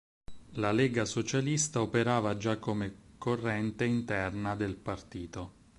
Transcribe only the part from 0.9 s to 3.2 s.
Socialista operava già come